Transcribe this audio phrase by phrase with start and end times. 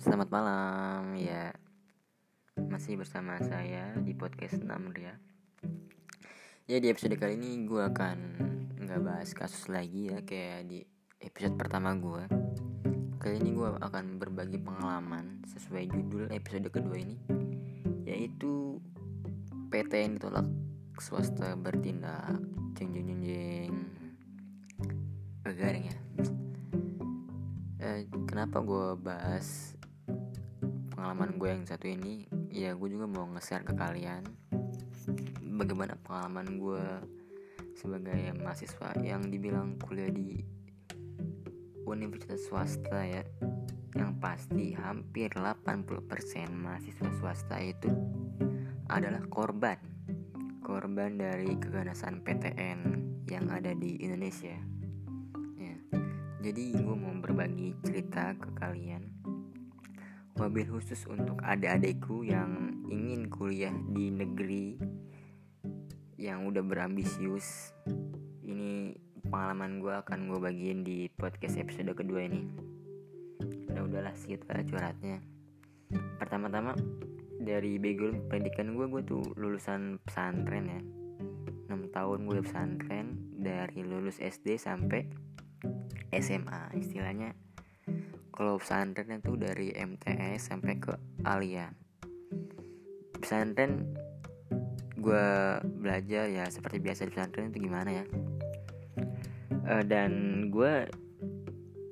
[0.00, 1.52] Selamat malam ya.
[2.56, 5.14] Masih bersama saya di podcast Namr ya
[6.64, 8.18] Ya di episode kali ini gue akan
[8.80, 10.80] nggak bahas kasus lagi ya Kayak di
[11.20, 12.24] episode pertama gue
[13.20, 17.20] Kali ini gue akan berbagi pengalaman Sesuai judul episode kedua ini
[18.08, 18.80] Yaitu
[19.68, 20.48] PTN ditolak
[20.96, 22.40] swasta bertindak
[22.72, 23.76] Jeng jeng jeng jeng
[25.44, 25.98] Garing ya.
[27.80, 29.76] Eh, kenapa gue bahas
[31.00, 34.20] pengalaman gue yang satu ini ya gue juga mau nge-share ke kalian
[35.56, 36.84] bagaimana pengalaman gue
[37.72, 40.44] sebagai mahasiswa yang dibilang kuliah di
[41.88, 43.24] universitas swasta ya
[43.96, 45.88] yang pasti hampir 80%
[46.52, 47.88] mahasiswa swasta itu
[48.92, 49.80] adalah korban
[50.60, 52.80] korban dari keganasan PTN
[53.24, 54.52] yang ada di Indonesia.
[55.56, 55.80] Ya
[56.44, 59.19] jadi gue mau berbagi cerita ke kalian
[60.40, 64.80] Wabil khusus untuk adik-adikku yang ingin kuliah di negeri
[66.16, 67.76] yang udah berambisius.
[68.40, 68.96] Ini
[69.28, 72.48] pengalaman gue akan gue bagiin di podcast episode kedua ini.
[73.68, 75.20] Udah udahlah segitu curhatnya.
[76.16, 76.72] Pertama-tama
[77.36, 80.80] dari background pendidikan gue gue tuh lulusan pesantren ya.
[81.68, 85.04] 6 tahun gue pesantren dari lulus SD sampai
[86.16, 87.36] SMA istilahnya
[88.40, 90.96] kalau pesantren itu dari MTS sampai ke
[91.28, 91.68] Alia
[93.20, 93.84] pesantren
[94.96, 95.28] gue
[95.60, 98.04] belajar ya seperti biasa di pesantren itu gimana ya?
[99.68, 100.12] Uh, dan
[100.48, 100.88] gue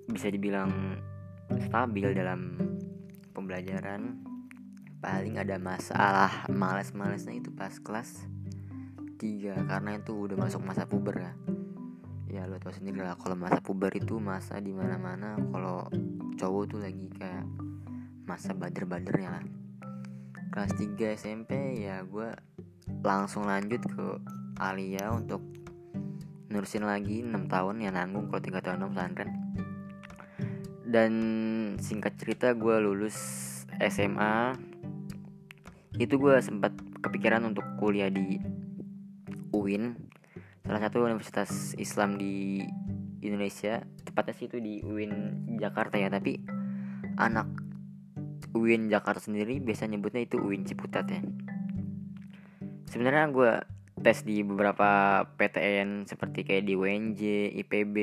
[0.08, 0.96] bisa dibilang
[1.68, 2.56] stabil dalam
[3.36, 4.24] pembelajaran.
[4.98, 8.24] Paling ada masalah males-malesnya itu pas kelas
[9.20, 11.32] 3 karena itu udah masuk masa puber ya
[12.28, 15.88] ya lo tau sendiri lah kalau masa puber itu masa di mana mana kalau
[16.36, 17.48] cowok tuh lagi kayak
[18.28, 19.44] masa bader-badernya lah.
[20.52, 22.28] Kelas 3 SMP ya gue
[23.00, 24.06] langsung lanjut ke
[24.60, 25.40] Alia untuk
[26.52, 29.30] nurusin lagi 6 tahun ya nanggung kalau 3 tahun pesantren.
[30.88, 31.12] Dan
[31.80, 33.16] singkat cerita gue lulus
[33.80, 34.56] SMA
[35.96, 38.36] itu gue sempat kepikiran untuk kuliah di
[39.52, 40.07] UIN
[40.68, 42.60] salah satu universitas Islam di
[43.24, 46.44] Indonesia tepatnya sih itu di UIN Jakarta ya tapi
[47.16, 47.48] anak
[48.52, 51.24] UIN Jakarta sendiri biasa nyebutnya itu UIN Ciputat ya.
[52.84, 53.52] Sebenarnya gue
[54.04, 57.22] tes di beberapa PTN seperti kayak di UNJ,
[57.64, 57.96] IPB,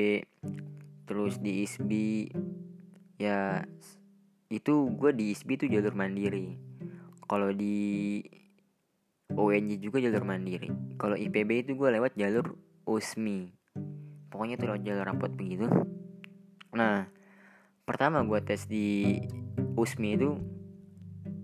[1.06, 2.34] terus di ISBI
[3.22, 3.62] ya
[4.50, 6.58] itu gue di ISBI itu jalur mandiri.
[7.30, 8.22] Kalau di
[9.34, 10.70] UNJ juga jalur mandiri.
[11.00, 12.54] Kalau IPB itu gue lewat jalur
[12.86, 13.56] USMI
[14.36, 15.64] pokoknya tuh lewat jalur rapot begitu.
[16.76, 17.08] Nah
[17.88, 19.16] pertama gue tes di
[19.80, 20.36] USMI itu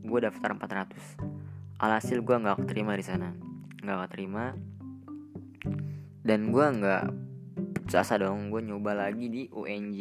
[0.05, 1.17] gue daftar 400
[1.81, 3.33] alhasil gue nggak terima di sana.
[3.81, 4.53] Nggak terima
[6.23, 7.05] dan gue nggak
[7.81, 9.99] putus dong gue nyoba lagi di UNJ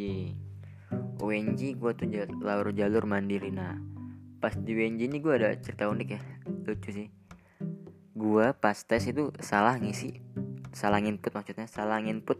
[1.18, 3.48] UNJ gue tuh jalur jalur mandiri.
[3.48, 3.72] Nah
[4.36, 6.20] pas di UNJ ini gue ada cerita unik ya.
[6.68, 7.21] Lucu sih
[8.22, 10.22] gue pas tes itu salah ngisi.
[10.70, 12.38] Salah input maksudnya salah input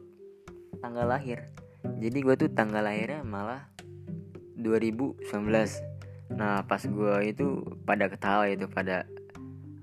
[0.79, 1.51] tanggal lahir.
[1.99, 3.67] Jadi gue tuh tanggal lahirnya malah
[4.63, 5.27] 2019
[6.33, 9.05] nah pas gue itu pada ketawa itu pada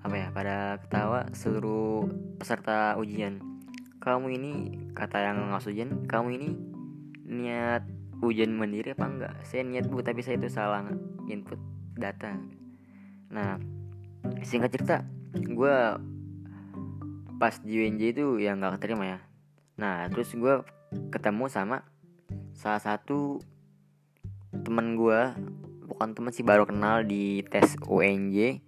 [0.02, 2.08] apa ya pada ketawa seluruh
[2.40, 3.44] peserta ujian.
[4.00, 4.52] Kamu ini
[4.96, 6.50] kata yang ngas ujian kamu ini
[7.28, 7.84] niat
[8.24, 10.88] ujian mandiri apa enggak saya niat bu tapi saya itu salah
[11.28, 11.60] input
[12.00, 12.40] data.
[13.30, 13.60] Nah
[14.42, 15.76] singkat cerita gue
[17.40, 19.20] pas di UNJ itu ya nggak keterima ya.
[19.80, 20.66] Nah terus gue
[21.14, 21.86] ketemu sama
[22.58, 23.40] salah satu
[24.52, 25.20] temen gue
[25.86, 28.60] bukan temen sih baru kenal di tes UNJ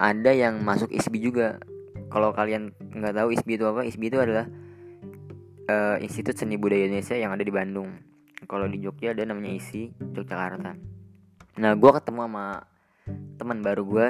[0.00, 1.60] ada yang masuk ISBI juga.
[2.08, 4.46] Kalau kalian nggak tahu ISBI itu apa ISBI itu adalah
[5.68, 7.90] uh, Institut Seni Budaya Indonesia yang ada di Bandung.
[8.46, 10.76] Kalau di Jogja ada namanya ISI Yogyakarta.
[11.56, 12.46] Nah gue ketemu sama
[13.36, 14.06] teman baru gue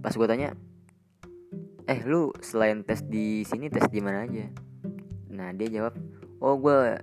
[0.00, 0.56] pas gue tanya
[1.84, 4.48] eh lu selain tes di sini tes di mana aja?
[5.32, 5.94] Nah dia jawab
[6.40, 6.98] oh gue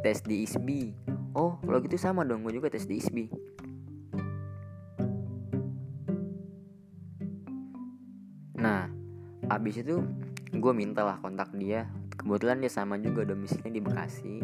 [0.00, 0.96] tes di ISBI
[1.36, 3.28] oh kalau gitu sama dong gue juga tes di ISBI
[8.60, 8.88] nah
[9.48, 10.04] abis itu
[10.50, 11.88] gue mintalah kontak dia.
[12.12, 14.36] Kebetulan dia sama juga domisilinya di Bekasi.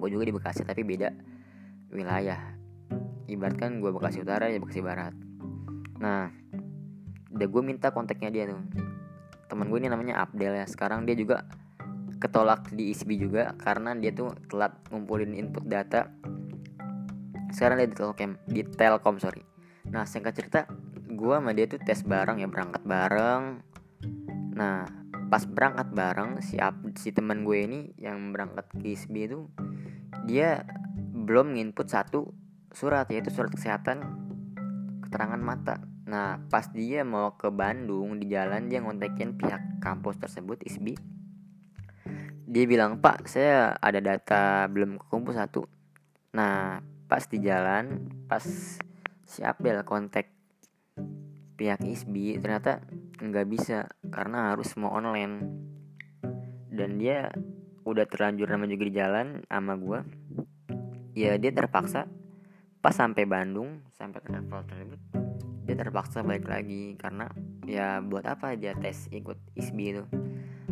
[0.00, 1.12] Gue juga di Bekasi tapi beda
[1.92, 2.40] wilayah.
[3.28, 5.12] Ibaratkan gue Bekasi Utara ya Bekasi Barat.
[6.00, 6.32] Nah
[7.30, 8.60] udah gue minta kontaknya dia tuh.
[9.50, 10.66] Teman gue ini namanya Abdel ya.
[10.66, 11.46] Sekarang dia juga
[12.20, 16.10] ketolak di ISBI juga karena dia tuh telat ngumpulin input data.
[17.50, 19.42] Sekarang dia di telkom di telkom sorry.
[19.88, 20.68] Nah singkat cerita
[21.10, 23.64] gue sama dia tuh tes bareng ya berangkat bareng.
[24.54, 24.84] Nah
[25.30, 26.58] pas berangkat bareng si
[26.98, 29.46] si teman gue ini yang berangkat ke ISB itu
[30.26, 30.66] dia
[31.14, 32.34] belum nginput satu
[32.74, 34.02] surat yaitu surat kesehatan
[35.06, 40.58] keterangan mata nah pas dia mau ke Bandung di jalan dia ngontekin pihak kampus tersebut
[40.66, 40.98] ISBI.
[42.50, 45.70] Dia bilang pak saya ada data belum kekumpul satu.
[46.34, 48.42] Nah pas di jalan pas
[49.22, 50.26] si Abdel kontak
[51.54, 52.82] pihak ISBI ternyata
[53.22, 55.46] nggak bisa karena harus semua online.
[56.66, 57.30] Dan dia
[57.86, 60.00] udah terlanjur nama juga di jalan sama gue
[61.16, 62.06] ya dia terpaksa
[62.80, 65.19] pas sampai Bandung sampai ke level tersebut
[65.66, 67.28] dia terpaksa balik lagi karena
[67.68, 70.04] ya buat apa dia tes ikut ISBI itu?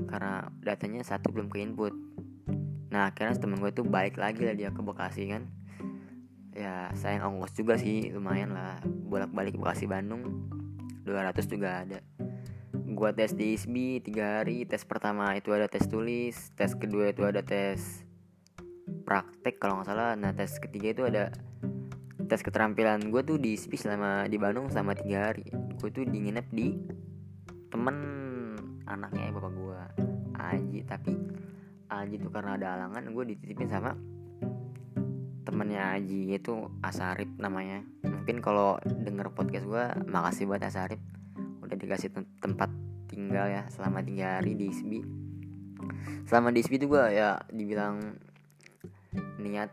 [0.08, 1.94] Karena datanya satu belum ke input.
[2.88, 5.49] Nah akhirnya temen gue tuh balik lagi lah dia ke Bekasi kan.
[6.56, 8.81] Ya sayang ongkos juga sih lumayan lah.
[8.85, 10.49] Bolak balik Bekasi Bandung
[11.08, 12.00] 200 juga ada.
[12.99, 17.23] Gua tes di ISBI tiga hari tes pertama itu ada tes tulis tes kedua itu
[17.23, 18.02] ada tes
[19.06, 20.12] praktek kalau nggak salah.
[20.19, 21.31] Nah tes ketiga itu ada
[22.29, 25.49] tes keterampilan gue tuh di ISBI selama di Bandung selama tiga hari.
[25.81, 26.77] Gue tuh dinginep di
[27.73, 27.97] temen
[28.85, 29.81] anaknya bapak gue
[30.37, 30.79] Aji.
[30.85, 31.13] Tapi
[31.89, 33.97] Aji tuh karena ada halangan gue dititipin sama
[35.49, 37.81] temennya Aji itu Asarip namanya.
[38.05, 41.01] Mungkin kalau denger podcast gue makasih buat Asarip
[41.69, 42.73] udah dikasih tem tempat
[43.13, 45.01] tinggal ya selama tiga hari di ISBI
[46.25, 48.17] selama di ISBI tuh gue ya dibilang
[49.37, 49.69] niat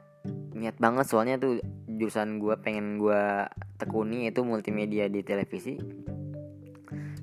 [0.52, 1.64] niat banget soalnya tuh
[1.96, 3.48] jurusan gue pengen gue
[3.80, 5.80] tekuni itu multimedia di televisi.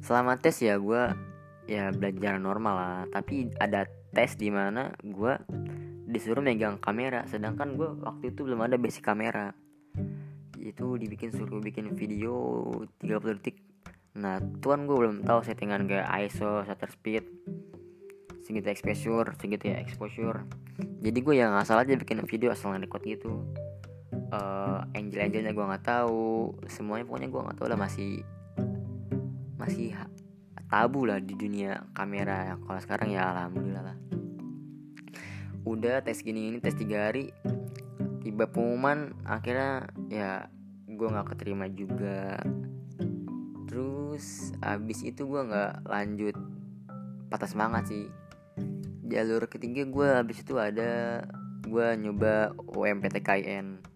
[0.02, 1.12] Selama tes ya gue
[1.68, 3.02] ya belajar normal lah.
[3.12, 5.36] Tapi ada tes di mana gue
[6.12, 9.52] disuruh megang kamera sedangkan gue waktu itu belum ada basic kamera.
[10.58, 12.66] Itu dibikin suruh bikin video
[13.00, 13.60] 30 detik.
[14.18, 17.24] Nah tuan gue belum tahu settingan kayak ISO shutter speed
[18.42, 20.44] segitu exposure segitu ya exposure.
[20.98, 23.46] Jadi gue yang asal aja bikin video asal ngerekod gitu
[24.32, 26.56] uh, angel angelnya gue nggak tahu.
[26.66, 28.24] Semuanya pokoknya gue nggak tahu lah masih
[29.60, 29.94] masih
[30.66, 33.96] tabu lah di dunia kamera kalau sekarang ya alhamdulillah lah.
[35.62, 37.30] Udah tes gini ini tes tiga hari
[38.24, 40.48] tiba pengumuman akhirnya ya
[40.88, 42.40] gue nggak keterima juga.
[43.68, 46.36] Terus abis itu gue nggak lanjut.
[47.28, 48.08] Patah semangat sih.
[49.12, 51.20] Jalur ketiga gue abis itu ada
[51.62, 53.91] gue nyoba UMPTKIN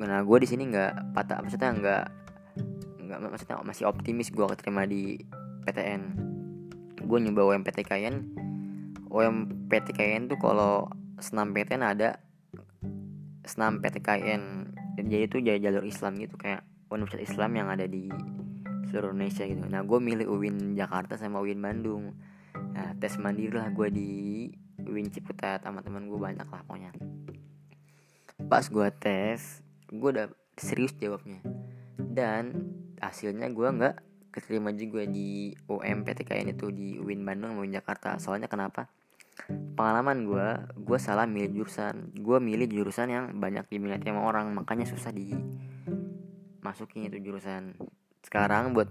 [0.00, 2.04] nah gue di sini nggak patah maksudnya nggak
[3.02, 5.20] nggak maksudnya masih optimis gue keterima di
[5.68, 6.02] PTN
[7.02, 8.14] gue nyoba UMPTKIN
[9.12, 10.88] UMPTKIN tuh kalau
[11.20, 12.16] senam PTN ada
[13.44, 18.12] senam PTKIN jadi itu jadi jalur Islam gitu kayak universitas Islam yang ada di
[18.92, 19.64] seluruh Indonesia gitu.
[19.64, 22.12] Nah gue milih UIN Jakarta sama UIN Bandung.
[22.76, 24.10] Nah tes mandiri lah gue di
[24.84, 26.92] UIN Ciputat sama teman gue banyak lah pokoknya.
[28.52, 29.61] Pas gue tes
[29.92, 31.44] gue udah serius jawabnya.
[32.00, 33.96] Dan hasilnya gue nggak
[34.32, 38.16] keterima juga di UMPTKN itu di UIN Bandung maupun Jakarta.
[38.16, 38.88] Soalnya kenapa?
[39.76, 40.48] Pengalaman gue
[40.80, 42.16] gue salah milih jurusan.
[42.16, 45.36] Gue milih jurusan yang banyak diminati sama orang makanya susah di
[46.64, 47.76] masukin itu jurusan.
[48.24, 48.88] Sekarang buat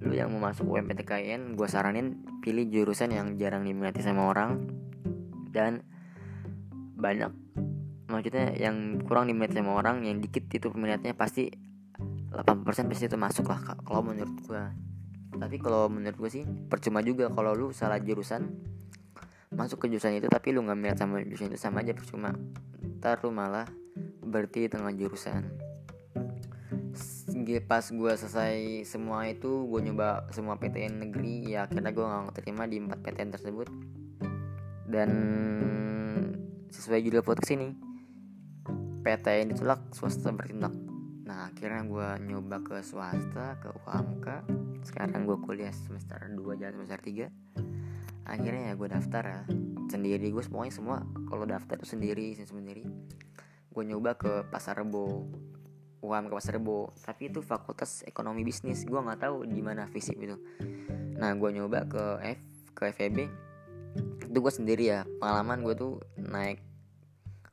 [0.00, 4.68] lu yang mau masuk UMPTKN gue saranin pilih jurusan yang jarang diminati sama orang.
[5.50, 5.82] Dan
[7.00, 7.32] banyak
[8.10, 11.48] maksudnya yang kurang diminati sama orang yang dikit itu peminatnya pasti
[12.34, 14.64] 80% pasti itu masuk lah kalau menurut gue
[15.38, 18.50] tapi kalau menurut gue sih percuma juga kalau lu salah jurusan
[19.50, 22.30] masuk ke jurusan itu tapi lu nggak minat sama jurusan itu sama aja percuma.
[23.02, 23.66] Ntar lu malah
[24.22, 25.50] berarti tengah jurusan.
[27.66, 32.70] Pas gue selesai semua itu gue nyoba semua PTN negeri ya akhirnya gue nggak terima
[32.70, 33.68] di empat PTN tersebut.
[34.86, 35.10] Dan
[36.70, 37.89] sesuai judul podcast ini
[39.00, 40.76] PTN ditolak swasta bertindak.
[41.24, 44.26] Nah akhirnya gue nyoba ke swasta ke UMK
[44.84, 49.40] sekarang gue kuliah semester 2 jalan semester 3 akhirnya ya gue daftar ya.
[49.90, 52.84] Sendiri gue semuanya semua kalau daftar tuh sendiri sendiri
[53.70, 55.30] gue nyoba ke pasar rebo
[56.00, 56.92] UAM ke pasar rebo.
[56.96, 58.88] Tapi itu fakultas ekonomi bisnis.
[58.88, 60.36] Gue nggak tahu di mana fisik itu.
[61.20, 62.40] Nah gue nyoba ke F
[62.72, 63.18] ke FEB
[64.30, 65.00] itu gue sendiri ya.
[65.20, 66.69] Pengalaman gue tuh naik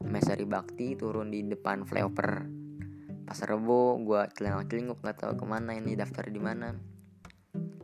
[0.06, 2.46] Mesari Bakti turun di depan flyover.
[3.26, 6.78] Pasar rebo gue celengak celinguk nggak tahu ke mana ini daftar di mana.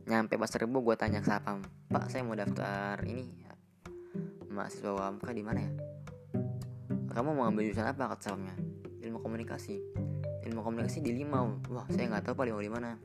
[0.06, 3.26] Nyampe pasar rebo gue tanya ke sapam pak saya mau daftar ini
[4.54, 5.72] mahasiswa UMK di mana ya?
[7.14, 8.14] Kamu mau ambil jurusan apa?
[8.14, 8.54] kata sapamnya.
[9.02, 9.82] Ilmu komunikasi.
[10.46, 11.58] Ilmu komunikasi di limau.
[11.74, 13.02] Wah saya nggak tahu pak limau di mana.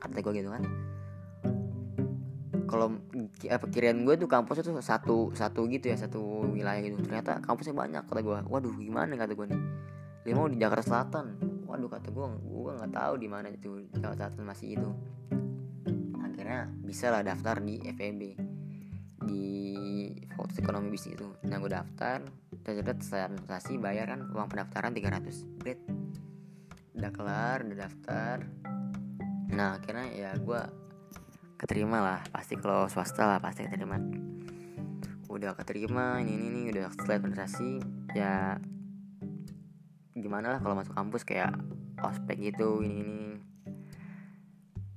[0.00, 0.64] Kata gue gitu kan
[2.72, 2.88] kalau
[3.52, 6.96] apa kirain gue tuh kampusnya tuh satu satu gitu ya satu wilayah gitu.
[7.04, 9.62] Ternyata kampusnya banyak kata gue waduh gimana kata gue nih?
[10.24, 11.36] Limau di Jakarta Selatan.
[11.68, 14.90] Waduh kata gue gue nggak tahu di mana itu Jakarta Selatan masih itu.
[16.24, 18.20] Akhirnya bisa lah daftar di FEB
[19.28, 19.44] di
[20.32, 21.28] Fakultas Ekonomi Bisnis itu.
[21.44, 22.24] Nah gue daftar
[22.64, 25.80] terus saya administrasi bayar kan uang pendaftaran 300 Bread
[26.96, 28.36] udah kelar udah daftar.
[29.52, 30.81] Nah akhirnya ya gue
[31.62, 32.20] keterima lah.
[32.34, 34.02] Pasti kalau swasta lah pasti keterima.
[35.30, 37.70] Udah keterima ini ini, ini udah selesai administrasi
[38.18, 38.58] ya
[40.12, 41.54] gimana lah kalau masuk kampus kayak
[42.02, 43.22] ospek gitu ini ini.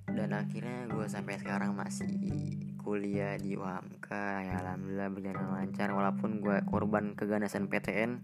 [0.09, 2.09] Dan akhirnya gue sampai sekarang masih
[2.81, 4.09] kuliah di UHMK
[4.45, 8.21] ya alhamdulillah berjalan lancar walaupun gue korban keganasan PTN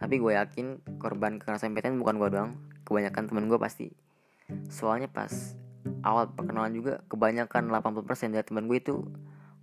[0.00, 2.52] tapi gue yakin korban keganasan PTN bukan gue doang
[2.82, 3.94] kebanyakan temen gue pasti.
[4.68, 5.30] Soalnya pas
[6.02, 8.94] awal perkenalan juga kebanyakan 80% dari temen gue itu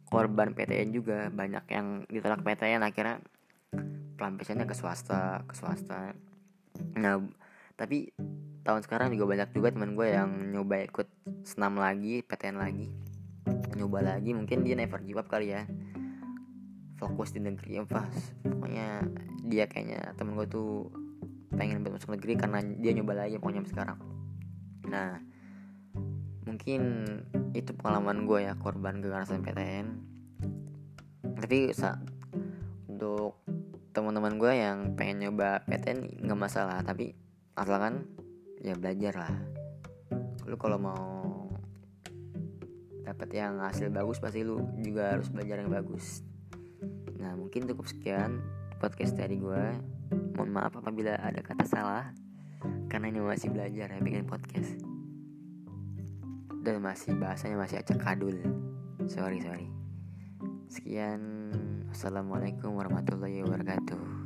[0.09, 1.29] korban PTN juga.
[1.31, 3.23] Banyak yang ditolak PTN akhirnya
[4.19, 6.11] pelampiasannya ke swasta ke swasta.
[6.99, 7.23] Nah
[7.79, 8.11] tapi
[8.67, 11.07] tahun sekarang juga banyak juga teman gue yang nyoba ikut
[11.47, 12.91] senam lagi PTN lagi.
[13.79, 15.63] Nyoba lagi mungkin dia never give up kali ya.
[16.99, 18.11] Fokus di negeri pas.
[18.43, 19.07] Pokoknya
[19.47, 20.91] dia kayaknya temen gue tuh
[21.55, 23.97] pengen masuk negeri karena dia nyoba lagi pokoknya sekarang.
[24.91, 25.38] Nah
[26.49, 26.81] mungkin
[27.53, 29.87] itu pengalaman gue ya korban kekerasan PTN
[31.39, 32.01] tapi saat
[32.89, 33.39] untuk
[33.95, 36.83] teman-teman gue yang pengen nyoba PTN nggak masalah.
[36.83, 37.15] Tapi
[37.55, 38.05] asalkan
[38.59, 39.35] ya belajar lah.
[40.45, 41.07] Lu kalau mau
[43.07, 46.21] dapat yang hasil bagus pasti lu juga harus belajar yang bagus.
[47.17, 48.43] Nah mungkin cukup sekian
[48.77, 49.63] podcast dari gue
[50.37, 52.13] mohon maaf apabila ada kata salah
[52.87, 54.88] karena ini masih belajar ya bikin podcast
[56.69, 58.38] dan masih bahasanya masih acak kadul.
[59.09, 59.65] Sorry sorry.
[60.69, 61.49] Sekian.
[61.89, 64.18] Assalamualaikum warahmatullahi wabarakatuh